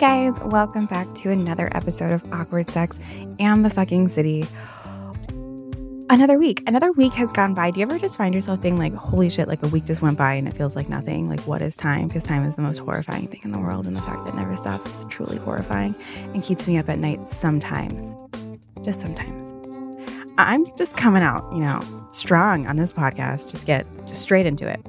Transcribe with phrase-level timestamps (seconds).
[0.00, 2.98] Guys, welcome back to another episode of Awkward Sex
[3.38, 4.46] and the Fucking City.
[6.08, 7.70] Another week, another week has gone by.
[7.70, 10.16] Do you ever just find yourself being like, holy shit, like a week just went
[10.16, 11.28] by and it feels like nothing?
[11.28, 12.08] Like, what is time?
[12.08, 14.36] Because time is the most horrifying thing in the world, and the fact that it
[14.36, 15.94] never stops is truly horrifying
[16.32, 18.16] and keeps me up at night sometimes.
[18.82, 19.52] Just sometimes.
[20.38, 23.50] I'm just coming out, you know, strong on this podcast.
[23.50, 24.80] Just get just straight into it.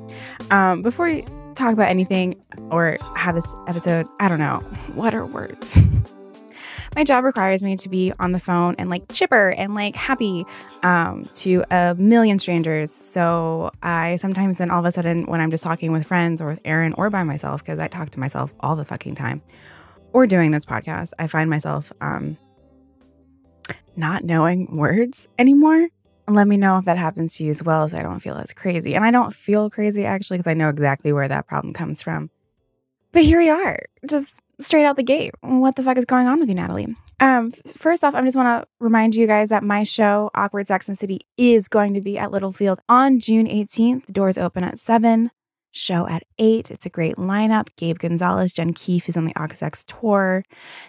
[0.51, 1.25] Um, before we
[1.55, 4.57] talk about anything or have this episode, I don't know,
[4.93, 5.81] what are words?
[6.95, 10.45] My job requires me to be on the phone and like chipper and like happy
[10.83, 12.91] um, to a million strangers.
[12.91, 16.47] So I sometimes then all of a sudden, when I'm just talking with friends or
[16.47, 19.41] with Aaron or by myself, because I talk to myself all the fucking time,
[20.11, 22.37] or doing this podcast, I find myself um,
[23.95, 25.87] not knowing words anymore.
[26.33, 28.53] Let me know if that happens to you as well, as I don't feel as
[28.53, 28.95] crazy.
[28.95, 32.29] And I don't feel crazy actually, because I know exactly where that problem comes from.
[33.11, 35.33] But here we are, just straight out the gate.
[35.41, 36.95] What the fuck is going on with you, Natalie?
[37.19, 40.87] Um, first off, I just want to remind you guys that my show, Awkward Sex
[40.87, 44.07] and City, is going to be at Littlefield on June 18th.
[44.07, 45.29] The doors open at 7,
[45.71, 46.71] show at 8.
[46.71, 47.69] It's a great lineup.
[47.77, 50.43] Gabe Gonzalez, Jen Keefe, who's on the Oxex tour,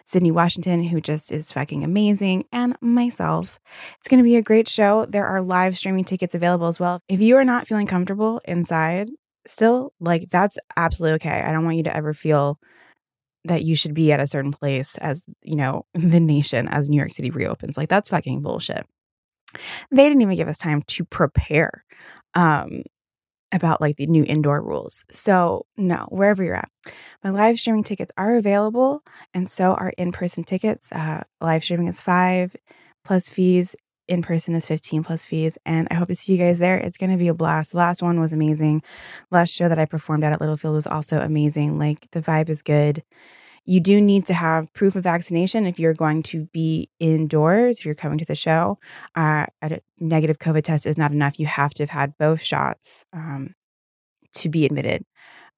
[0.04, 3.58] Sydney Washington, who just is fucking amazing, and myself.
[3.98, 5.06] It's going to be a great show.
[5.06, 7.00] There are live streaming tickets available as well.
[7.08, 9.10] If you are not feeling comfortable inside,
[9.46, 11.42] still, like, that's absolutely okay.
[11.42, 12.58] I don't want you to ever feel
[13.44, 16.96] that you should be at a certain place as, you know, the nation as New
[16.96, 17.76] York City reopens.
[17.76, 18.86] Like that's fucking bullshit.
[19.90, 21.84] They didn't even give us time to prepare
[22.34, 22.82] um
[23.52, 25.04] about like the new indoor rules.
[25.10, 26.70] So, no, wherever you're at.
[27.22, 29.02] My live streaming tickets are available
[29.34, 30.90] and so are in-person tickets.
[30.92, 32.56] Uh live streaming is 5
[33.04, 33.76] plus fees
[34.08, 35.58] in person is 15 plus fees.
[35.64, 36.76] And I hope to see you guys there.
[36.76, 37.72] It's going to be a blast.
[37.72, 38.82] The last one was amazing.
[39.30, 41.78] Last show that I performed at at Littlefield was also amazing.
[41.78, 43.02] Like the vibe is good.
[43.64, 47.86] You do need to have proof of vaccination if you're going to be indoors, if
[47.86, 48.78] you're coming to the show.
[49.14, 51.38] Uh, a negative COVID test is not enough.
[51.38, 53.54] You have to have had both shots um,
[54.34, 55.04] to be admitted.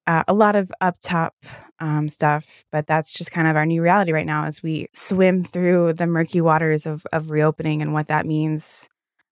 [0.07, 1.33] Uh, a lot of up top
[1.79, 2.65] um, stuff.
[2.71, 6.07] But that's just kind of our new reality right now as we swim through the
[6.07, 8.89] murky waters of, of reopening and what that means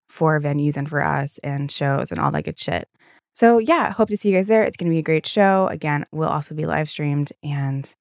[0.09, 2.87] for venues and for us and shows and all that good shit.
[3.33, 4.63] So, yeah, hope to see you guys there.
[4.63, 5.67] It's going to be a great show.
[5.71, 7.95] Again, we'll also be live streamed and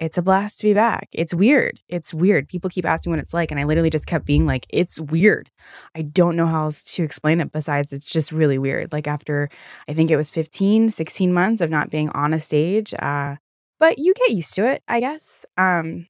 [0.00, 1.08] it's a blast to be back.
[1.12, 1.80] It's weird.
[1.88, 2.48] It's weird.
[2.48, 3.50] People keep asking what it's like.
[3.50, 5.50] And I literally just kept being like, it's weird.
[5.94, 8.92] I don't know how else to explain it besides it's just really weird.
[8.92, 9.48] Like, after
[9.88, 13.36] I think it was 15, 16 months of not being on a stage, uh,
[13.78, 15.46] but you get used to it, I guess.
[15.56, 16.06] Um,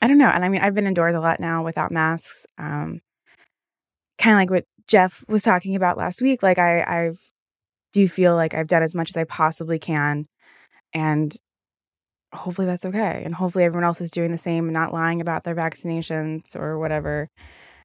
[0.00, 0.28] I don't know.
[0.28, 2.46] And I mean, I've been indoors a lot now without masks.
[2.56, 3.00] Um,
[4.18, 6.42] kind of like what Jeff was talking about last week.
[6.42, 7.10] Like, I, I
[7.92, 10.26] do feel like I've done as much as I possibly can.
[10.92, 11.34] And
[12.34, 13.22] hopefully that's okay.
[13.24, 16.78] And hopefully everyone else is doing the same and not lying about their vaccinations or
[16.78, 17.28] whatever.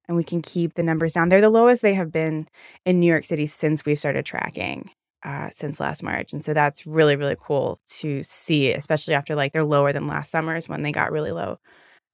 [0.08, 1.30] And we can keep the numbers down.
[1.30, 2.48] They're the lowest they have been
[2.86, 4.90] in New York City since we've started tracking,
[5.24, 6.34] uh, since last March.
[6.34, 10.32] And so that's really, really cool to see, especially after like they're lower than last
[10.32, 11.60] summer's when they got really low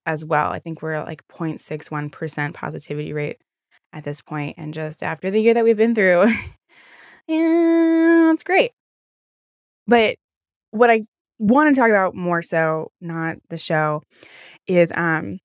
[0.06, 0.52] as well.
[0.52, 3.38] I think we're at like 0.61% positivity rate
[3.94, 4.56] at this point.
[4.58, 6.26] And just after the year that we've been through,
[7.28, 8.72] yeah, it's great.
[9.88, 10.16] But
[10.72, 11.04] what I
[11.40, 14.02] want to talk about more so, not the show,
[14.68, 15.40] is um,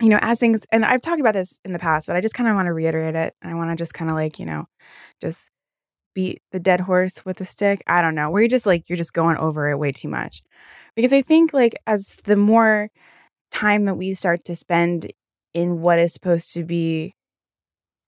[0.00, 2.34] you know, as things and I've talked about this in the past, but I just
[2.34, 3.34] kind of want to reiterate it.
[3.42, 4.66] And I want to just kind of like, you know,
[5.20, 5.50] just
[6.14, 7.82] beat the dead horse with a stick.
[7.86, 8.30] I don't know.
[8.30, 10.42] Where you're just like you're just going over it way too much.
[10.96, 12.90] Because I think like as the more
[13.50, 15.12] time that we start to spend
[15.54, 17.14] in what is supposed to be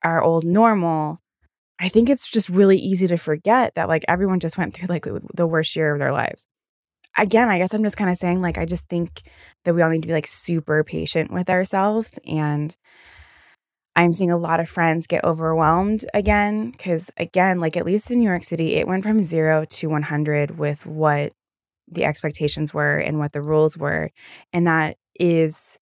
[0.02, 1.20] our old normal,
[1.80, 5.06] I think it's just really easy to forget that like everyone just went through like
[5.34, 6.46] the worst year of their lives
[7.16, 9.22] again, I guess I'm just kind of saying, like, I just think
[9.64, 12.18] that we all need to be like super patient with ourselves.
[12.26, 12.76] And
[13.94, 16.72] I'm seeing a lot of friends get overwhelmed again.
[16.72, 20.58] Cause again, like, at least in New York City, it went from zero to 100
[20.58, 21.32] with what
[21.88, 24.10] the expectations were and what the rules were.
[24.52, 25.78] And that is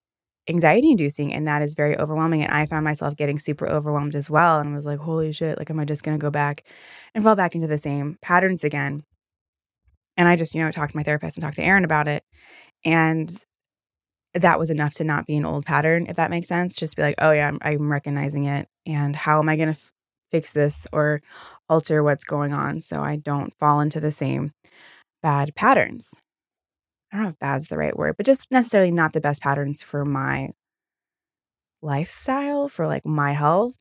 [0.49, 2.45] anxiety inducing and that is very overwhelming.
[2.45, 4.61] And I found myself getting super overwhelmed as well.
[4.61, 6.65] And was like, holy shit, like, am I just going to go back
[7.15, 9.03] and fall back into the same patterns again?
[10.17, 12.23] And I just, you know, talked to my therapist and talked to Aaron about it.
[12.85, 13.31] And
[14.35, 16.77] that was enough to not be an old pattern, if that makes sense.
[16.77, 18.69] Just be like, oh, yeah, I'm, I'm recognizing it.
[18.87, 19.93] And how am I going to f-
[20.31, 21.23] fix this or
[21.69, 24.53] alter what's going on so I don't fall into the same
[25.23, 26.15] bad patterns?
[27.13, 29.85] I don't know if bad's the right word, but just necessarily not the best patterns
[29.85, 30.49] for my
[31.81, 33.77] lifestyle, for like my health.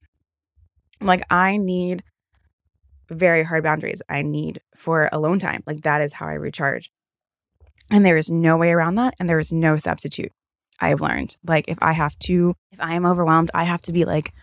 [1.02, 2.04] Like, I need
[3.14, 5.64] very hard boundaries I need for alone time.
[5.66, 6.92] Like that is how I recharge.
[7.90, 9.14] And there is no way around that.
[9.20, 10.32] And there is no substitute.
[10.80, 11.38] I have learned.
[11.46, 14.34] Like if I have to, if I am overwhelmed, I have to be like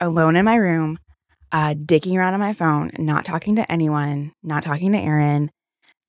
[0.00, 0.98] alone in my room,
[1.52, 5.50] uh, digging around on my phone, not talking to anyone, not talking to Aaron,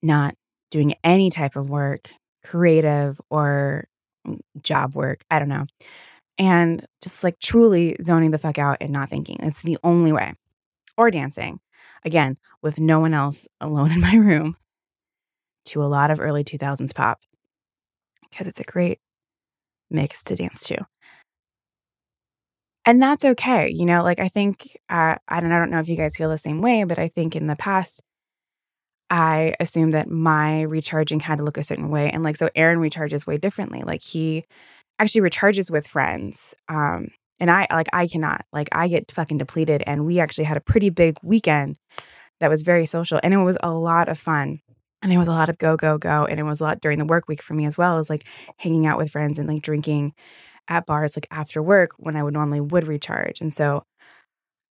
[0.02, 0.36] not
[0.72, 2.12] doing any type of work,
[2.44, 3.86] creative or
[4.62, 5.24] job work.
[5.32, 5.66] I don't know.
[6.38, 9.38] And just like truly zoning the fuck out and not thinking.
[9.42, 10.34] It's the only way.
[10.96, 11.60] Or dancing
[12.04, 14.58] again, with no one else alone in my room,
[15.66, 17.20] to a lot of early 2000s pop
[18.30, 19.00] because it's a great
[19.90, 20.86] mix to dance to.
[22.86, 23.70] And that's okay.
[23.70, 26.30] You know, like I think, uh, I, don't, I don't know if you guys feel
[26.30, 28.02] the same way, but I think in the past,
[29.12, 32.10] I assumed that my recharging had to look a certain way.
[32.10, 33.82] And like, so Aaron recharges way differently.
[33.84, 34.44] Like he
[34.98, 36.56] actually recharges with friends.
[36.68, 38.46] Um, and I like I cannot.
[38.52, 41.78] Like I get fucking depleted and we actually had a pretty big weekend
[42.40, 44.62] that was very social and it was a lot of fun.
[45.02, 47.00] And it was a lot of go go go and it was a lot during
[47.00, 48.26] the work week for me as well as like
[48.58, 50.14] hanging out with friends and like drinking
[50.68, 53.42] at bars like after work when I would normally would recharge.
[53.42, 53.84] And so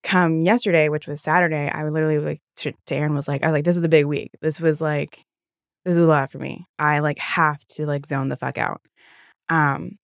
[0.02, 3.46] come yesterday, which was Saturday, I would literally like to, to Aaron was like I
[3.46, 4.30] was like this was a big week.
[4.40, 5.24] This was like
[5.84, 6.66] this was a lot for me.
[6.78, 8.82] I like have to like zone the fuck out.
[9.48, 9.98] Um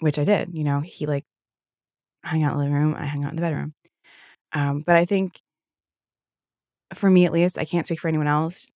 [0.00, 0.50] which I did.
[0.52, 1.24] You know, he like
[2.28, 3.74] hung out in the living room, I hung out in the bedroom.
[4.52, 5.40] Um, but I think
[6.94, 8.70] for me at least, I can't speak for anyone else.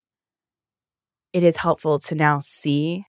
[1.33, 3.05] It is helpful to now see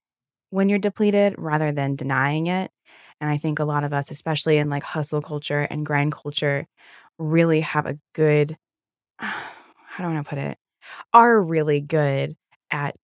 [0.50, 2.70] when you're depleted rather than denying it.
[3.20, 6.66] And I think a lot of us, especially in like hustle culture and grind culture,
[7.18, 8.56] really have a good,
[9.18, 10.58] how do I want to put it,
[11.12, 12.34] are really good
[12.70, 12.96] at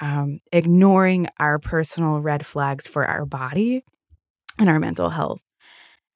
[0.00, 3.84] um, ignoring our personal red flags for our body
[4.58, 5.40] and our mental health.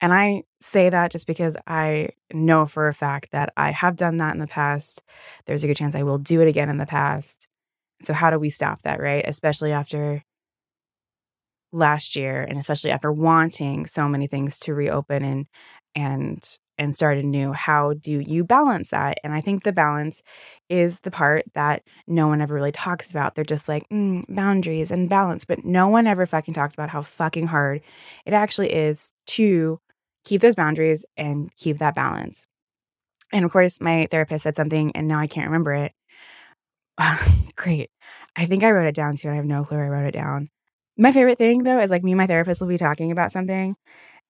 [0.01, 4.19] And I say that just because I know for a fact that I have done
[4.19, 5.03] that in the past.
[5.47, 7.49] There's a good chance I will do it again in the past.
[8.05, 9.25] So, how do we stop that, right?
[9.27, 10.23] Especially after
[11.73, 15.47] last year and especially after wanting so many things to reopen and
[15.95, 19.19] and and start anew, how do you balance that?
[19.25, 20.23] And I think the balance
[20.69, 23.35] is the part that no one ever really talks about.
[23.35, 27.03] They're just like mm, boundaries and balance, but no one ever fucking talks about how
[27.03, 27.81] fucking hard
[28.25, 29.81] it actually is to
[30.25, 32.47] keep those boundaries and keep that balance.
[33.33, 35.93] And of course, my therapist said something, and now I can't remember it.
[37.57, 37.91] Great.
[38.37, 40.13] I think I wrote it down too, and I have no clue I wrote it
[40.13, 40.49] down.
[40.97, 43.77] My favorite thing though is like me and my therapist will be talking about something,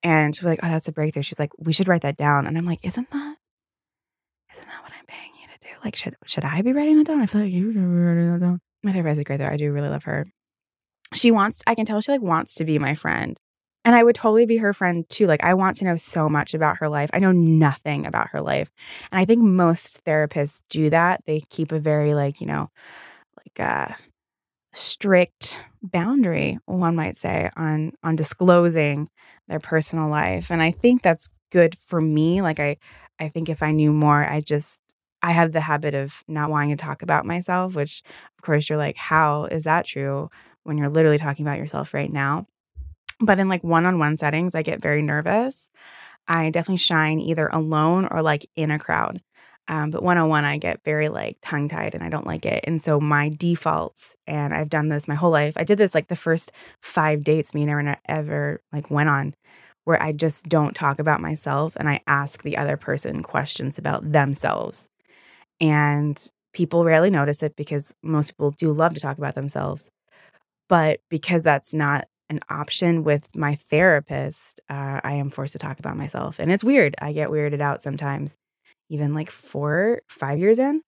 [0.02, 2.47] and she'll be like, "Oh, that's a breakthrough." She's like, "We should write that down,"
[2.47, 3.37] and I'm like, "Isn't that,
[4.52, 5.75] isn't that what I'm paying you to do?
[5.85, 7.21] Like, should should I be writing that down?
[7.21, 9.47] I feel like you should be writing that down." My therapist is great though.
[9.49, 10.26] I do really love her.
[11.14, 11.62] She wants.
[11.66, 13.38] I can tell she like wants to be my friend.
[13.85, 15.26] And I would totally be her friend too.
[15.26, 17.11] Like, I want to know so much about her life.
[17.12, 18.70] I know nothing about her life.
[19.11, 21.23] And I think most therapists do that.
[21.26, 22.70] They keep a very, like, you know,
[23.38, 23.97] like a
[24.75, 29.08] strict boundary, one might say, on on disclosing
[29.49, 30.50] their personal life.
[30.50, 32.42] And I think that's good for me.
[32.42, 32.76] Like I
[33.20, 34.80] I think if I knew more, I just
[35.23, 38.02] I have the habit of not wanting to talk about myself, which
[38.38, 40.30] of course you're like, how is that true
[40.64, 42.47] when you're literally talking about yourself right now?
[43.20, 45.70] But in like one on one settings, I get very nervous.
[46.28, 49.22] I definitely shine either alone or like in a crowd.
[49.66, 52.46] Um, but one on one, I get very like tongue tied and I don't like
[52.46, 52.64] it.
[52.66, 55.54] And so my default, and I've done this my whole life.
[55.56, 59.34] I did this like the first five dates me and Aaron ever like went on,
[59.84, 64.10] where I just don't talk about myself and I ask the other person questions about
[64.12, 64.88] themselves.
[65.60, 69.90] And people rarely notice it because most people do love to talk about themselves.
[70.68, 75.78] But because that's not an option with my therapist, uh, I am forced to talk
[75.78, 76.38] about myself.
[76.38, 76.94] And it's weird.
[77.00, 78.37] I get weirded out sometimes,
[78.90, 80.82] even like four, five years in.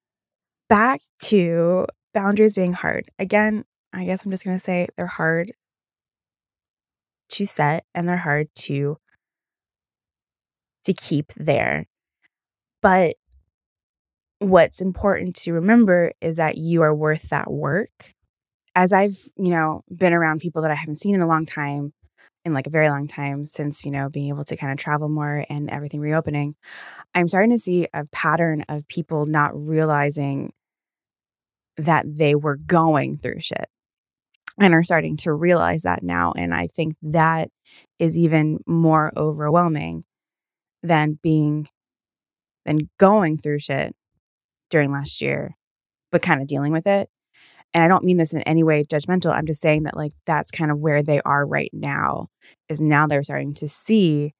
[0.68, 3.08] Back to boundaries being hard.
[3.18, 5.52] Again, I guess I'm just going to say they're hard
[7.30, 8.98] to set and they're hard to
[10.84, 11.86] to keep there.
[12.82, 13.16] But
[14.38, 18.14] what's important to remember is that you are worth that work
[18.74, 21.92] as I've, you know, been around people that I haven't seen in a long time,
[22.44, 25.08] in like a very long time since, you know, being able to kind of travel
[25.08, 26.54] more and everything reopening,
[27.14, 30.52] I'm starting to see a pattern of people not realizing
[31.76, 33.68] that they were going through shit
[34.58, 36.32] and are starting to realize that now.
[36.36, 37.50] And I think that
[37.98, 40.04] is even more overwhelming
[40.82, 41.68] than being,
[42.64, 43.94] than going through shit
[44.70, 45.56] during last year,
[46.10, 47.08] but kind of dealing with it
[47.72, 49.32] and I don't mean this in any way judgmental.
[49.32, 52.28] I'm just saying that like that's kind of where they are right now
[52.68, 54.32] is now they're starting to see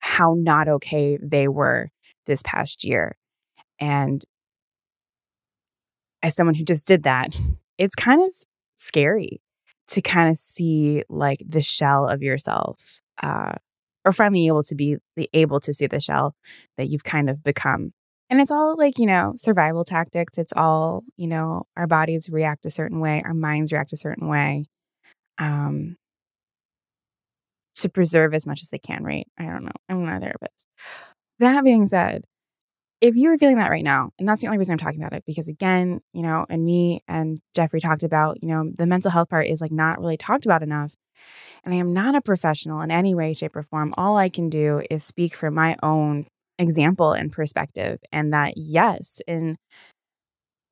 [0.00, 1.90] how not okay they were
[2.26, 3.16] this past year.
[3.78, 4.22] And
[6.22, 7.36] as someone who just did that,
[7.78, 8.32] it's kind of
[8.76, 9.42] scary
[9.88, 13.52] to kind of see like the shell of yourself uh,
[14.04, 14.98] or finally able to be
[15.32, 16.34] able to see the shell
[16.76, 17.92] that you've kind of become
[18.30, 20.38] and it's all like, you know, survival tactics.
[20.38, 24.28] It's all, you know, our bodies react a certain way, our minds react a certain
[24.28, 24.66] way
[25.38, 25.96] um,
[27.74, 29.26] to preserve as much as they can, right?
[29.36, 29.72] I don't know.
[29.88, 30.66] I'm not a therapist.
[31.40, 32.24] That being said,
[33.00, 35.24] if you're feeling that right now, and that's the only reason I'm talking about it,
[35.26, 39.30] because again, you know, and me and Jeffrey talked about, you know, the mental health
[39.30, 40.94] part is like not really talked about enough.
[41.64, 43.94] And I am not a professional in any way, shape, or form.
[43.96, 46.26] All I can do is speak from my own
[46.60, 48.00] example and perspective.
[48.12, 49.56] And that, yes, in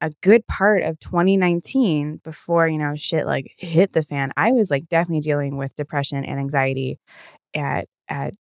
[0.00, 4.70] a good part of 2019, before, you know, shit like hit the fan, I was
[4.70, 6.98] like definitely dealing with depression and anxiety
[7.54, 8.34] at, at,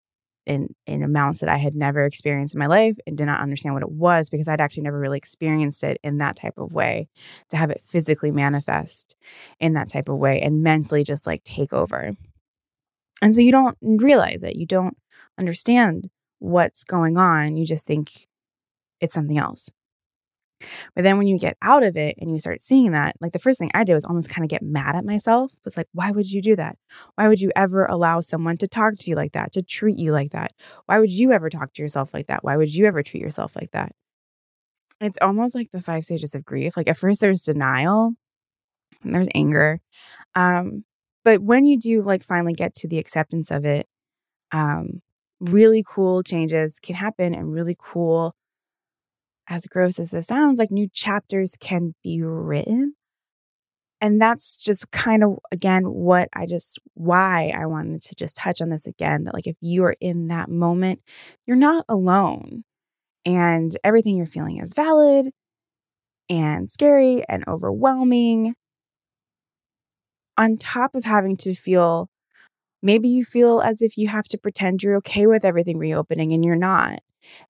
[0.46, 3.74] in, in amounts that I had never experienced in my life and did not understand
[3.74, 7.08] what it was because I'd actually never really experienced it in that type of way
[7.50, 9.16] to have it physically manifest
[9.60, 12.14] in that type of way and mentally just like take over.
[13.22, 14.56] And so you don't realize it.
[14.56, 14.98] You don't
[15.40, 16.10] understand
[16.40, 17.58] what's going on.
[17.58, 18.28] You just think
[19.02, 19.70] it's something else.
[20.96, 23.40] But then when you get out of it and you start seeing that, like the
[23.40, 25.54] first thing I did was almost kind of get mad at myself.
[25.54, 26.78] It was like, why would you do that?
[27.16, 30.12] Why would you ever allow someone to talk to you like that, to treat you
[30.12, 30.54] like that?
[30.86, 32.44] Why would you ever talk to yourself like that?
[32.44, 33.92] Why would you ever treat yourself like that?
[35.02, 36.78] It's almost like the five stages of grief.
[36.78, 38.14] Like at first there's denial,
[39.04, 39.82] and there's anger.
[40.36, 40.86] Um,
[41.24, 43.88] but when you do like finally get to the acceptance of it,
[44.52, 45.02] um,
[45.40, 48.34] really cool changes can happen and really cool,
[49.48, 52.96] as gross as this sounds, like new chapters can be written.
[54.02, 58.62] And that's just kind of, again, what I just, why I wanted to just touch
[58.62, 61.02] on this again that, like, if you are in that moment,
[61.48, 62.64] you're not alone.
[63.26, 65.32] And everything you're feeling is valid
[66.30, 68.56] and scary and overwhelming.
[70.38, 72.10] On top of having to feel
[72.86, 76.46] Maybe you feel as if you have to pretend you're okay with everything reopening and
[76.46, 77.00] you're not.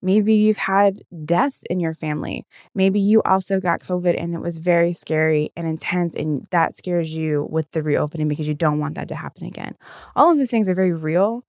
[0.00, 2.46] Maybe you've had deaths in your family.
[2.74, 7.14] Maybe you also got COVID and it was very scary and intense, and that scares
[7.14, 9.74] you with the reopening because you don't want that to happen again.
[10.16, 11.44] All of these things are very real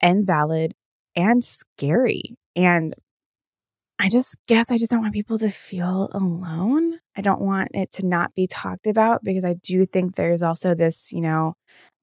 [0.00, 0.72] and valid
[1.14, 2.36] and scary.
[2.54, 2.94] And
[3.98, 6.98] I just guess I just don't want people to feel alone.
[7.16, 10.74] I don't want it to not be talked about because I do think there's also
[10.74, 11.54] this, you know,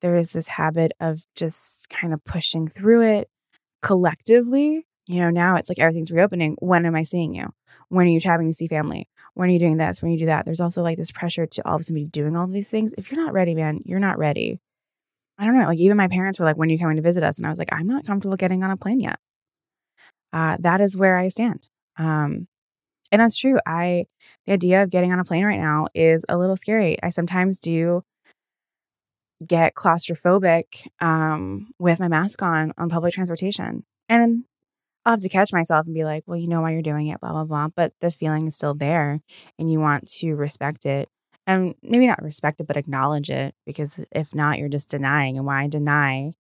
[0.04, 3.30] there is this habit of just kind of pushing through it
[3.82, 4.86] collectively.
[5.08, 6.58] You know, now it's like everything's reopening.
[6.60, 7.50] When am I seeing you?
[7.88, 9.08] When are you having to see family?
[9.34, 10.02] When are you doing this?
[10.02, 10.46] When you do that?
[10.46, 12.94] There's also like this pressure to all of a sudden be doing all these things.
[12.98, 14.60] If you're not ready, man, you're not ready.
[15.40, 15.68] I don't know.
[15.68, 17.50] Like even my parents were like, "When are you coming to visit us?" And I
[17.50, 19.20] was like, "I'm not comfortable getting on a plane yet."
[20.34, 21.70] Uh, that is where I stand.
[21.98, 22.48] Um,
[23.12, 23.60] and that's true.
[23.66, 24.06] I
[24.46, 27.02] the idea of getting on a plane right now is a little scary.
[27.02, 28.04] I sometimes do
[29.48, 34.46] get claustrophobic um, with my mask on on public transportation, and
[35.06, 37.22] I'll have to catch myself and be like, "Well, you know why you're doing it,"
[37.22, 37.70] blah blah blah.
[37.76, 39.22] But the feeling is still there,
[39.60, 41.10] and you want to respect it,
[41.48, 43.56] and maybe not respect it, but acknowledge it.
[43.66, 45.38] Because if not, you're just denying.
[45.38, 46.34] And why deny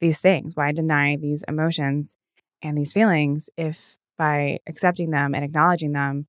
[0.00, 0.56] these things?
[0.56, 2.16] Why deny these emotions
[2.62, 6.26] and these feelings if by accepting them and acknowledging them,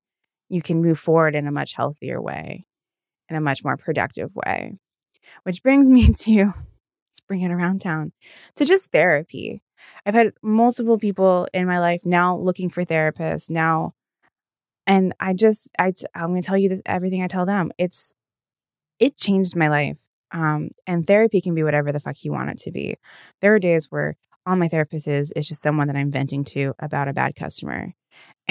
[0.48, 2.64] you can move forward in a much healthier way,
[3.28, 4.74] in a much more productive way.
[5.42, 8.12] Which brings me to let's bring it around town
[8.56, 9.62] to just therapy.
[10.04, 13.94] I've had multiple people in my life now looking for therapists now.
[14.86, 17.70] And I just, I, I'm going to tell you this, everything I tell them.
[17.78, 18.14] It's,
[18.98, 20.08] it changed my life.
[20.32, 22.96] Um, and therapy can be whatever the fuck you want it to be.
[23.40, 26.74] There are days where all my therapist is is just someone that I'm venting to
[26.78, 27.94] about a bad customer.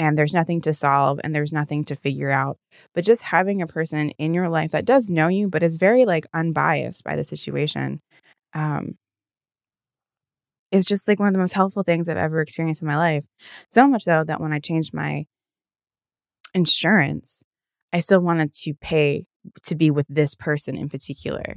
[0.00, 2.56] And there's nothing to solve and there's nothing to figure out.
[2.94, 6.06] But just having a person in your life that does know you, but is very
[6.06, 8.00] like unbiased by the situation,
[8.54, 8.96] um,
[10.72, 13.26] is just like one of the most helpful things I've ever experienced in my life.
[13.68, 15.26] So much so that when I changed my
[16.54, 17.42] insurance,
[17.92, 19.26] I still wanted to pay
[19.64, 21.56] to be with this person in particular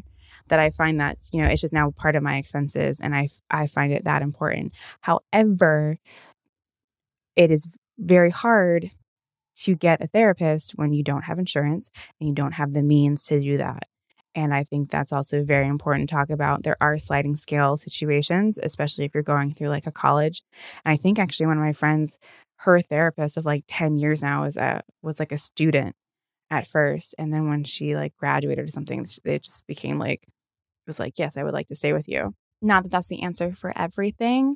[0.50, 3.30] that I find that, you know, it's just now part of my expenses and I,
[3.50, 4.74] I find it that important.
[5.00, 5.98] However,
[7.38, 8.91] it is very hard
[9.56, 13.23] to get a therapist when you don't have insurance and you don't have the means
[13.23, 13.84] to do that.
[14.36, 16.63] And I think that's also very important to talk about.
[16.63, 20.41] There are sliding scale situations, especially if you're going through like a college.
[20.84, 22.17] And I think actually one of my friends,
[22.58, 25.95] her therapist of like 10 years now is a was like a student
[26.49, 27.13] at first.
[27.19, 31.19] And then when she like graduated or something, it just became like, it was like,
[31.19, 32.34] yes, I would like to stay with you.
[32.62, 34.56] Not that that's the answer for everything.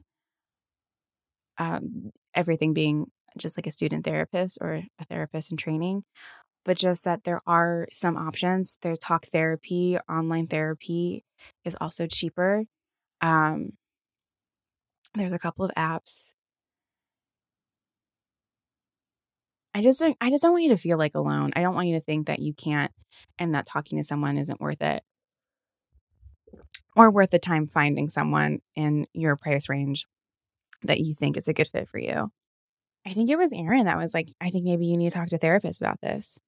[1.60, 6.04] Um, everything being just like a student therapist or a therapist in training,
[6.66, 8.78] but just that there are some options.
[8.82, 11.24] There's talk therapy, online therapy
[11.66, 12.66] is also cheaper.
[13.22, 13.74] Um,
[15.16, 16.34] there's a couple of apps
[19.78, 21.52] I just don't I just don't want you to feel like alone.
[21.56, 22.92] I don't want you to think that you can't
[23.38, 25.04] and that talking to someone isn't worth it.
[26.96, 30.08] Or worth the time finding someone in your price range
[30.82, 32.32] that you think is a good fit for you.
[33.08, 35.30] I think it was Aaron that was like, I think maybe you need to talk
[35.30, 36.40] to a therapist about this.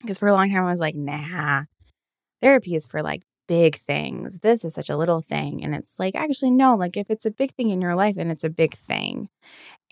[0.00, 1.64] Because for a long time I was like, nah,
[2.42, 4.40] therapy is for like big things.
[4.40, 5.62] This is such a little thing.
[5.62, 8.28] And it's like, actually, no, like if it's a big thing in your life, then
[8.28, 9.28] it's a big thing.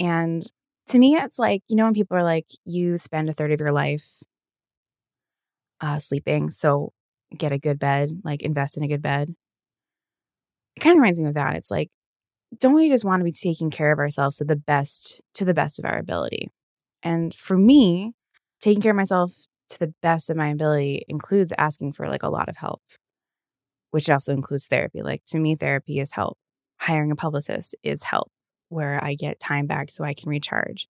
[0.00, 0.42] And
[0.88, 3.60] to me, it's like, you know, when people are like, you spend a third of
[3.60, 4.24] your life
[5.80, 6.92] uh, sleeping, so
[7.36, 9.34] get a good bed, like invest in a good bed.
[10.76, 11.54] It kind of reminds me of that.
[11.54, 11.90] It's like,
[12.58, 15.54] don't we just want to be taking care of ourselves to the best, to the
[15.54, 16.48] best of our ability?
[17.02, 18.12] And for me,
[18.60, 19.32] taking care of myself
[19.70, 22.82] to the best of my ability includes asking for like a lot of help,
[23.90, 25.02] which also includes therapy.
[25.02, 26.38] Like to me, therapy is help.
[26.78, 28.30] Hiring a publicist is help
[28.68, 30.88] where I get time back so I can recharge.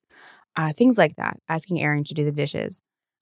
[0.56, 1.38] Uh, things like that.
[1.48, 2.80] Asking Aaron to do the dishes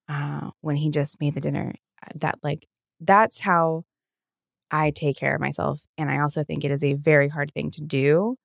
[0.09, 1.75] uh, when he just made the dinner.
[2.03, 2.67] Uh, that like
[3.01, 3.85] that's how
[4.71, 7.71] I take care of myself, and I also think it is a very hard thing
[7.73, 8.37] to do.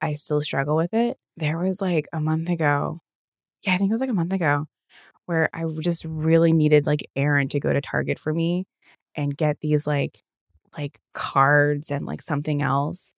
[0.00, 1.16] I still struggle with it.
[1.36, 3.00] There was like a month ago,
[3.64, 4.66] yeah, I think it was like a month ago,
[5.26, 8.66] where I just really needed like Aaron to go to Target for me
[9.16, 10.20] and get these like
[10.78, 13.14] like cards and like something else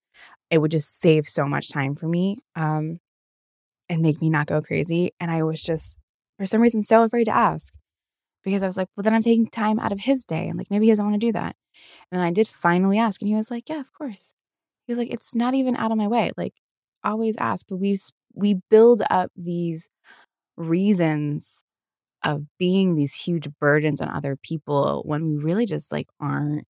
[0.51, 3.01] it would just save so much time for me um,
[3.89, 5.13] and make me not go crazy.
[5.21, 5.99] And I was just,
[6.39, 7.75] for some reason, so afraid to ask
[8.49, 10.49] because I was like, well, then I'm taking time out of his day.
[10.49, 11.57] And like, maybe he doesn't want to do that.
[12.11, 13.21] And I did finally ask.
[13.23, 14.35] And he was like, yeah, of course.
[14.87, 16.33] He was like, it's not even out of my way.
[16.37, 16.55] Like,
[17.05, 17.67] always ask.
[17.69, 17.97] But we,
[18.35, 19.89] we build up these
[20.57, 21.65] reasons
[22.25, 26.67] of being these huge burdens on other people when we really just like aren't.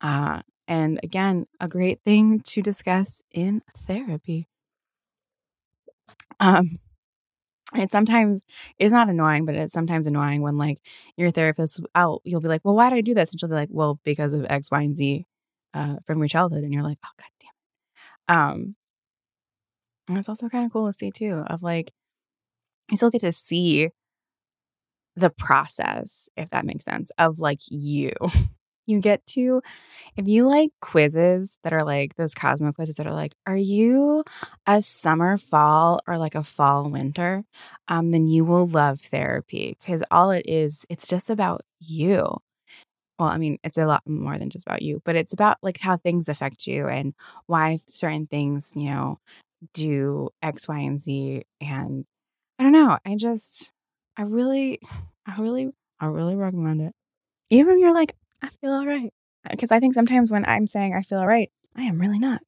[0.00, 4.48] Uh, and again, a great thing to discuss in therapy.
[6.40, 6.70] Um,
[7.74, 8.42] it sometimes
[8.78, 10.78] it's not annoying, but it's sometimes annoying when like
[11.16, 13.30] your therapist out, you'll be like, well, why did I do this?
[13.30, 15.26] And she'll be like, well, because of X, Y, and Z
[15.74, 16.64] uh, from your childhood.
[16.64, 18.40] And you're like, oh, God damn it.
[18.40, 18.76] Um,
[20.08, 21.92] and it's also kind of cool to see too, of like,
[22.90, 23.90] you still get to see
[25.14, 28.10] the process, if that makes sense, of like you.
[28.86, 29.62] you get to,
[30.16, 34.24] if you like quizzes that are like those Cosmo quizzes that are like, are you
[34.66, 37.44] a summer, fall, or like a fall, winter?
[37.88, 42.38] Um, then you will love therapy because all it is, it's just about you.
[43.18, 45.78] Well, I mean, it's a lot more than just about you, but it's about like
[45.78, 47.14] how things affect you and
[47.46, 49.18] why certain things, you know,
[49.74, 51.42] do X, Y, and Z.
[51.60, 52.06] And
[52.58, 52.98] I don't know.
[53.06, 53.72] I just,
[54.16, 54.80] I really,
[55.26, 56.94] I really, I really recommend it.
[57.50, 59.12] Even if you're like, I feel all right.
[59.48, 62.42] Because I think sometimes when I'm saying I feel all right, I am really not.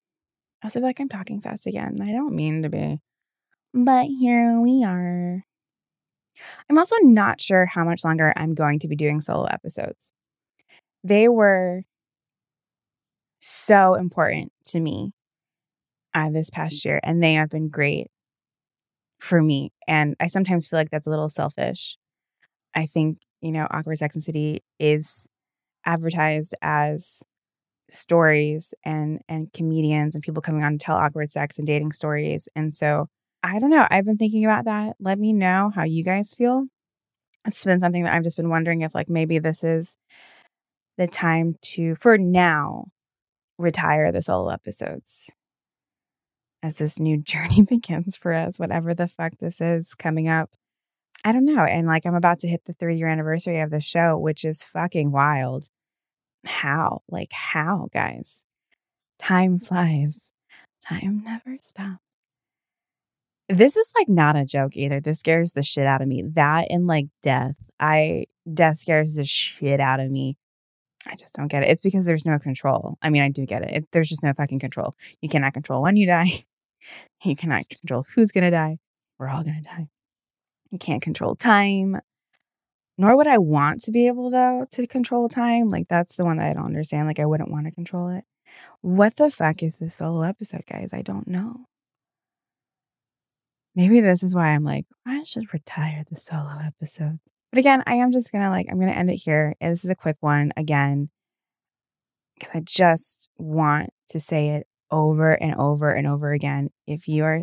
[0.62, 1.98] I also feel like I'm talking fast again.
[2.00, 3.00] I don't mean to be.
[3.74, 5.44] But here we are.
[6.68, 10.12] I'm also not sure how much longer I'm going to be doing solo episodes.
[11.04, 11.82] They were
[13.38, 15.12] so important to me
[16.14, 18.08] uh, this past year, and they have been great
[19.18, 19.70] for me.
[19.88, 21.96] And I sometimes feel like that's a little selfish.
[22.74, 25.28] I think, you know, Awkward Sex and City is
[25.84, 27.22] advertised as
[27.88, 32.48] stories and and comedians and people coming on to tell awkward sex and dating stories.
[32.54, 33.08] And so
[33.42, 33.86] I don't know.
[33.90, 34.96] I've been thinking about that.
[35.00, 36.66] Let me know how you guys feel.
[37.44, 39.96] It's been something that I've just been wondering if like maybe this is
[40.96, 42.86] the time to for now
[43.58, 45.34] retire the solo episodes
[46.62, 50.50] as this new journey begins for us, whatever the fuck this is coming up.
[51.24, 51.64] I don't know.
[51.64, 54.64] And like, I'm about to hit the three year anniversary of the show, which is
[54.64, 55.68] fucking wild.
[56.44, 57.00] How?
[57.08, 58.44] Like, how, guys?
[59.18, 60.32] Time flies,
[60.84, 62.00] time never stops.
[63.48, 65.00] This is like not a joke either.
[65.00, 66.22] This scares the shit out of me.
[66.22, 67.56] That and like death.
[67.78, 70.36] I, death scares the shit out of me.
[71.06, 71.68] I just don't get it.
[71.68, 72.96] It's because there's no control.
[73.02, 73.70] I mean, I do get it.
[73.70, 74.96] it there's just no fucking control.
[75.20, 76.30] You cannot control when you die.
[77.24, 78.78] You cannot control who's going to die.
[79.16, 79.88] We're all going to die.
[80.72, 82.00] You can't control time.
[82.98, 85.68] Nor would I want to be able, though, to control time.
[85.68, 87.08] Like, that's the one that I don't understand.
[87.08, 88.24] Like, I wouldn't want to control it.
[88.82, 90.92] What the fuck is this solo episode, guys?
[90.92, 91.66] I don't know.
[93.74, 97.20] Maybe this is why I'm like, I should retire the solo episodes.
[97.50, 99.54] But again, I am just gonna like, I'm gonna end it here.
[99.60, 101.08] This is a quick one again,
[102.34, 106.68] because I just want to say it over and over and over again.
[106.86, 107.42] If you are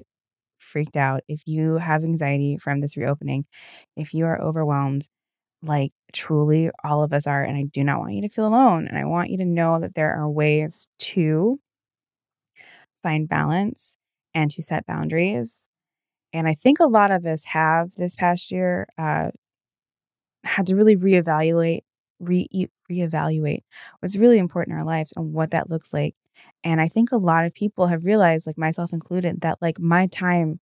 [0.59, 3.45] freaked out, if you have anxiety from this reopening,
[3.95, 5.07] if you are overwhelmed,
[5.63, 8.87] like truly all of us are, and I do not want you to feel alone.
[8.87, 11.59] And I want you to know that there are ways to
[13.03, 13.97] find balance
[14.33, 15.69] and to set boundaries.
[16.33, 19.31] And I think a lot of us have this past year uh,
[20.43, 21.81] had to really reevaluate,
[22.19, 22.47] re
[22.91, 23.59] reevaluate
[23.99, 26.15] what's really important in our lives and what that looks like
[26.63, 30.07] and I think a lot of people have realized, like myself included, that like my
[30.07, 30.59] time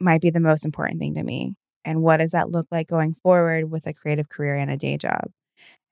[0.00, 1.54] might be the most important thing to me.
[1.84, 4.96] And what does that look like going forward with a creative career and a day
[4.96, 5.30] job?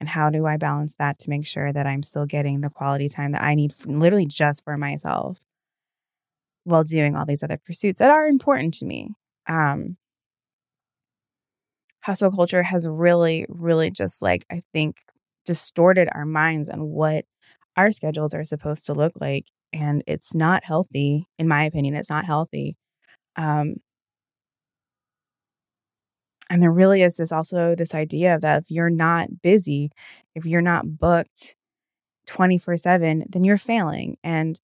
[0.00, 3.08] And how do I balance that to make sure that I'm still getting the quality
[3.08, 5.38] time that I need literally just for myself
[6.64, 9.10] while doing all these other pursuits that are important to me?
[9.48, 9.96] Um,
[12.02, 14.96] hustle culture has really, really just like, I think,
[15.46, 17.24] distorted our minds on what
[17.76, 19.46] our schedules are supposed to look like.
[19.72, 22.76] And it's not healthy, in my opinion, it's not healthy.
[23.36, 23.76] Um,
[26.52, 29.90] and there really is this also this idea that if you're not busy,
[30.34, 31.56] if you're not booked
[32.26, 34.18] 24 7, then you're failing.
[34.22, 34.60] And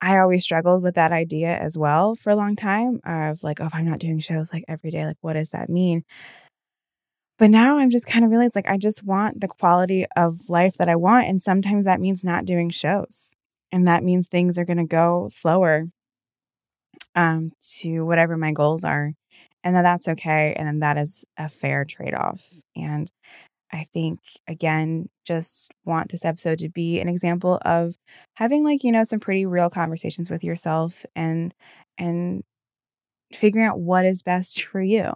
[0.00, 3.66] I always struggled with that idea as well for a long time of like, oh,
[3.66, 6.04] if I'm not doing shows like every day, like, what does that mean?
[7.38, 10.78] But now I'm just kind of realized like I just want the quality of life
[10.78, 11.28] that I want.
[11.28, 13.34] And sometimes that means not doing shows.
[13.70, 15.88] And that means things are going to go slower
[17.14, 19.12] um, to whatever my goals are.
[19.64, 20.54] And that that's okay.
[20.56, 22.44] And then that is a fair trade off.
[22.76, 23.10] And
[23.72, 27.94] I think, again, just want this episode to be an example of
[28.34, 31.54] having like, you know, some pretty real conversations with yourself and,
[31.98, 32.42] and,
[33.32, 35.12] figuring out what is best for you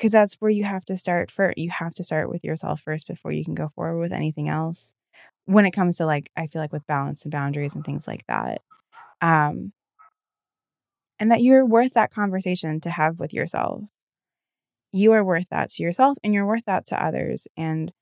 [0.00, 1.58] because that's where you have to start first.
[1.58, 4.94] You have to start with yourself first before you can go forward with anything else.
[5.44, 8.24] When it comes to like, I feel like with balance and boundaries and things like
[8.26, 8.62] that.
[9.20, 9.72] Um,
[11.20, 13.82] and that you're worth that conversation to have with yourself.
[14.92, 17.46] You are worth that to yourself and you're worth that to others.
[17.56, 17.92] And,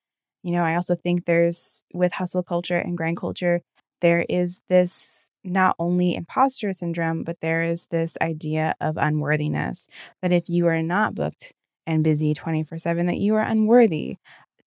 [0.43, 3.61] you know, I also think there's with hustle culture and grind culture,
[4.01, 9.89] there is this not only imposter syndrome, but there is this idea of unworthiness
[10.23, 11.53] that if you are not booked
[11.87, 14.17] and busy 24 7, that you are unworthy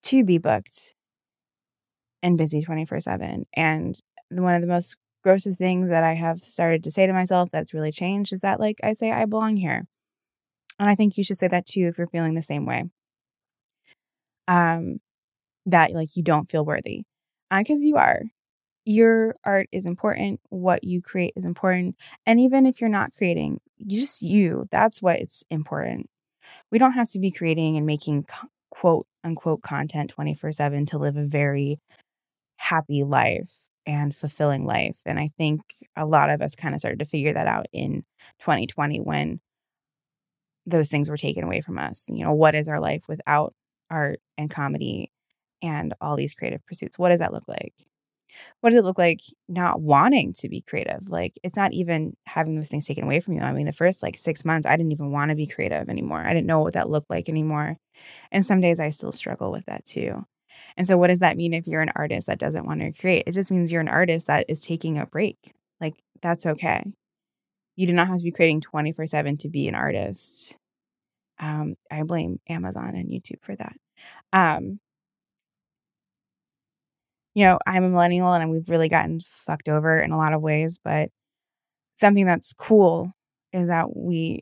[0.03, 0.95] to be booked
[2.21, 3.45] and busy 24 7.
[3.53, 3.97] And
[4.29, 7.73] one of the most grossest things that I have started to say to myself that's
[7.73, 9.85] really changed is that, like, I say, I belong here.
[10.79, 12.85] And I think you should say that too if you're feeling the same way.
[14.47, 14.99] Um,
[15.65, 17.03] that like you don't feel worthy,
[17.55, 18.21] because uh, you are.
[18.83, 20.39] Your art is important.
[20.49, 21.95] What you create is important.
[22.25, 26.09] And even if you're not creating, just you, that's what it's important.
[26.71, 28.25] We don't have to be creating and making
[28.71, 31.79] quote unquote content 24 7 to live a very
[32.57, 34.99] happy life and fulfilling life.
[35.05, 35.61] And I think
[35.95, 38.03] a lot of us kind of started to figure that out in
[38.39, 39.39] 2020 when
[40.65, 42.07] those things were taken away from us.
[42.09, 43.53] You know, what is our life without
[43.89, 45.11] art and comedy
[45.61, 46.99] and all these creative pursuits?
[46.99, 47.73] What does that look like?
[48.61, 51.09] What does it look like not wanting to be creative?
[51.09, 53.41] Like, it's not even having those things taken away from you.
[53.41, 56.21] I mean, the first like six months, I didn't even want to be creative anymore.
[56.21, 57.77] I didn't know what that looked like anymore.
[58.31, 60.25] And some days I still struggle with that too.
[60.77, 63.23] And so, what does that mean if you're an artist that doesn't want to create?
[63.27, 65.53] It just means you're an artist that is taking a break.
[65.79, 66.83] Like, that's okay.
[67.75, 70.57] You do not have to be creating 24 7 to be an artist.
[71.39, 73.75] Um, I blame Amazon and YouTube for that.
[74.33, 74.79] Um,
[77.33, 80.41] you know, I'm a millennial and we've really gotten fucked over in a lot of
[80.41, 81.09] ways, but
[81.95, 83.13] something that's cool
[83.53, 84.41] is that we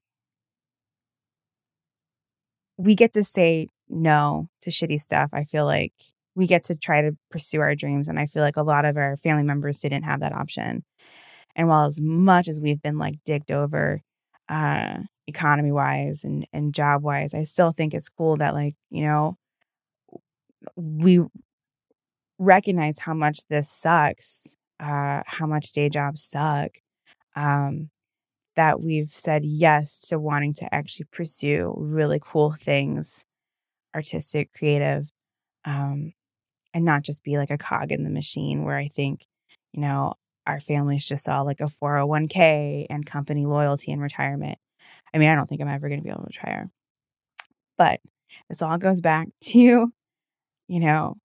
[2.77, 5.31] we get to say no to shitty stuff.
[5.33, 5.93] I feel like
[6.35, 8.07] we get to try to pursue our dreams.
[8.07, 10.83] And I feel like a lot of our family members didn't have that option.
[11.55, 14.01] And while as much as we've been like digged over
[14.47, 19.03] uh, economy wise and, and job wise, I still think it's cool that like, you
[19.03, 19.37] know,
[20.75, 21.19] we
[22.37, 26.71] recognize how much this sucks, uh, how much day jobs suck,
[27.35, 27.89] um,
[28.55, 33.25] that we've said yes to wanting to actually pursue really cool things,
[33.95, 35.09] artistic, creative,
[35.65, 36.13] um,
[36.73, 39.25] and not just be like a cog in the machine where I think,
[39.73, 40.13] you know,
[40.45, 44.57] our families just saw like a 401k and company loyalty and retirement.
[45.13, 46.69] I mean, I don't think I'm ever going to be able to retire.
[47.77, 47.99] But
[48.49, 49.91] this all goes back to,
[50.67, 51.15] you know,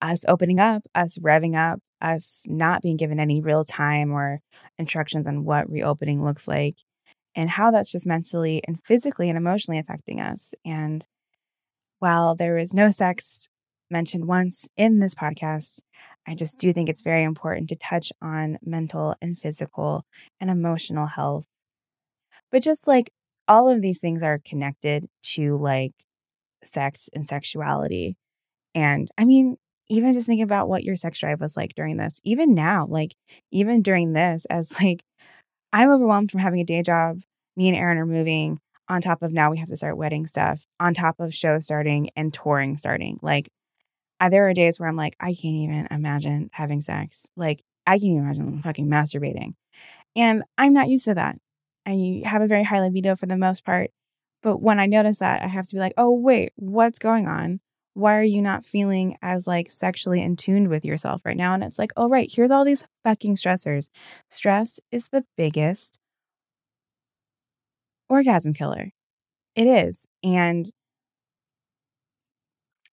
[0.00, 4.40] us opening up, us revving up, us not being given any real time or
[4.78, 6.76] instructions on what reopening looks like
[7.34, 10.54] and how that's just mentally and physically and emotionally affecting us.
[10.64, 11.06] And
[12.04, 13.48] while there is no sex
[13.90, 15.80] mentioned once in this podcast,
[16.28, 20.04] I just do think it's very important to touch on mental and physical
[20.38, 21.46] and emotional health.
[22.52, 23.10] But just like
[23.48, 25.94] all of these things are connected to like
[26.62, 28.16] sex and sexuality.
[28.74, 29.56] And I mean,
[29.88, 33.14] even just thinking about what your sex drive was like during this, even now, like
[33.50, 35.02] even during this, as like
[35.72, 37.16] I'm overwhelmed from having a day job.
[37.56, 40.66] Me and Aaron are moving on top of now we have to start wedding stuff,
[40.78, 43.18] on top of show starting and touring starting.
[43.22, 43.48] Like
[44.20, 47.26] uh, there are days where I'm like, I can't even imagine having sex.
[47.36, 49.54] Like, I can't even imagine fucking masturbating.
[50.16, 51.36] And I'm not used to that.
[51.86, 53.90] I have a very high libido for the most part.
[54.42, 57.60] But when I notice that, I have to be like, oh, wait, what's going on?
[57.94, 61.54] Why are you not feeling as like sexually in tune with yourself right now?
[61.54, 63.88] And it's like, oh, right, here's all these fucking stressors.
[64.30, 66.00] Stress is the biggest
[68.08, 68.90] orgasm killer.
[69.54, 70.06] It is.
[70.22, 70.66] And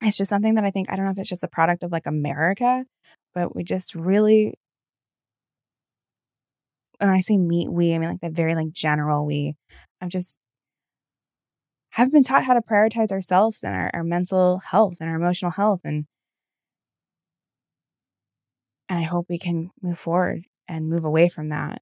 [0.02, 1.91] it's just something that I think, I don't know if it's just a product of
[1.91, 2.86] like America,
[3.34, 4.56] but we just really,
[7.00, 9.56] when I say meet we, I mean like the very like general we,
[10.02, 10.39] I've just
[11.91, 15.52] have been taught how to prioritize ourselves and our, our mental health and our emotional
[15.52, 15.82] health.
[15.84, 16.06] And,
[18.88, 21.82] and I hope we can move forward and move away from that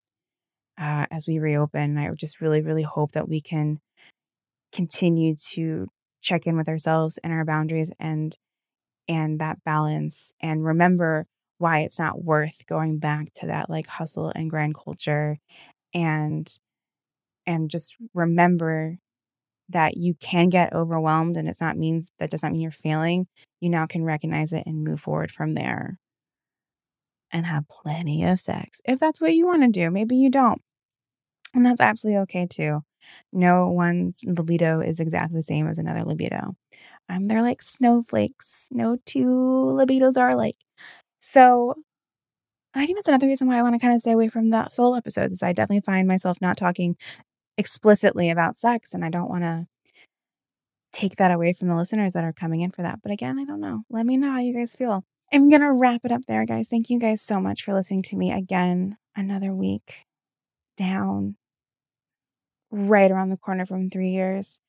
[0.79, 1.97] uh, as we reopen.
[1.97, 3.79] I just really, really hope that we can
[4.73, 5.87] continue to
[6.21, 8.37] check in with ourselves and our boundaries and
[9.07, 11.25] and that balance and remember
[11.57, 15.37] why it's not worth going back to that like hustle and grind culture
[15.93, 16.59] and
[17.47, 18.97] and just remember
[19.69, 23.27] that you can get overwhelmed and it's not means that does not mean you're failing.
[23.59, 25.99] You now can recognize it and move forward from there.
[27.31, 29.91] And have plenty of sex if that's what you want to do.
[29.91, 30.61] Maybe you don't
[31.53, 32.81] and that's absolutely okay too
[33.31, 36.55] no one's libido is exactly the same as another libido.
[37.07, 38.67] Um, they're like snowflakes.
[38.71, 40.57] No two libidos are alike.
[41.19, 41.75] So
[42.73, 44.69] I think that's another reason why I want to kind of stay away from the
[44.69, 45.33] solo episodes.
[45.33, 46.95] Is I definitely find myself not talking
[47.57, 49.67] explicitly about sex, and I don't want to
[50.91, 52.99] take that away from the listeners that are coming in for that.
[53.01, 53.83] But again, I don't know.
[53.89, 55.03] Let me know how you guys feel.
[55.31, 56.67] I'm going to wrap it up there, guys.
[56.67, 58.97] Thank you guys so much for listening to me again.
[59.15, 60.05] Another week
[60.77, 61.35] down,
[62.71, 64.61] right around the corner from three years.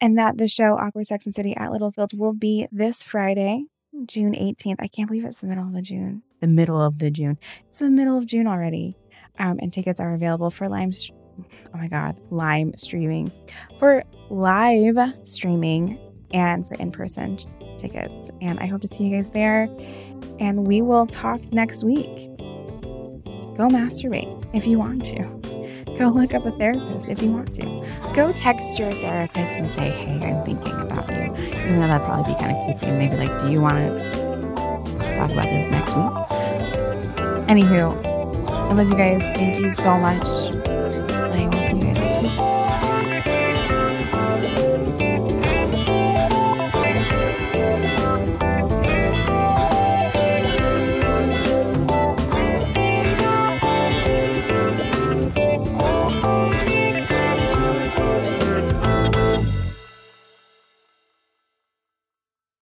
[0.00, 3.66] And that the show Awkward Sex and City at Littlefield will be this Friday,
[4.06, 4.76] June 18th.
[4.78, 6.22] I can't believe it's the middle of the June.
[6.40, 7.38] The middle of the June.
[7.68, 8.96] It's the middle of June already.
[9.38, 10.92] Um, and tickets are available for Lime.
[11.38, 13.32] Oh my God, Lime streaming.
[13.78, 15.98] For live streaming
[16.32, 17.38] and for in person
[17.78, 18.30] tickets.
[18.40, 19.68] And I hope to see you guys there.
[20.38, 22.28] And we will talk next week.
[23.56, 25.53] Go masturbate if you want to.
[25.98, 27.86] Go look up a therapist if you want to.
[28.14, 31.32] Go text your therapist and say, hey, I'm thinking about you.
[31.46, 32.86] Even though that'd probably be kind of creepy.
[32.86, 33.98] And they'd be like, do you want to
[35.16, 36.12] talk about this next week?
[37.48, 38.04] Anywho,
[38.48, 39.20] I love you guys.
[39.36, 40.50] Thank you so much